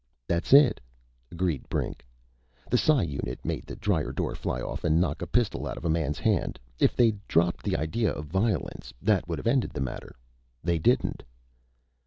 "That's 0.27 0.51
it," 0.51 0.81
agreed 1.31 1.69
Brink. 1.69 2.03
"The 2.71 2.77
psi 2.79 3.03
unit 3.03 3.39
made 3.45 3.67
the 3.67 3.75
dryer 3.75 4.11
door 4.11 4.33
fly 4.33 4.59
off 4.59 4.83
and 4.83 4.99
knock 4.99 5.21
a 5.21 5.27
pistol 5.27 5.67
out 5.67 5.77
of 5.77 5.85
a 5.85 5.91
man's 5.91 6.17
hand. 6.17 6.59
If 6.79 6.95
they'd 6.95 7.19
dropped 7.27 7.61
the 7.61 7.77
idea 7.77 8.11
of 8.11 8.25
violence, 8.25 8.93
that 8.99 9.27
would 9.27 9.37
have 9.37 9.45
ended 9.45 9.73
the 9.73 9.79
matter. 9.81 10.15
They 10.63 10.79
didn't." 10.79 11.21